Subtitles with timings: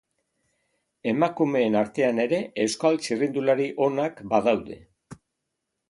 [1.11, 4.81] Emakumeen artean ere, Euskal txirrindulari onak badaude.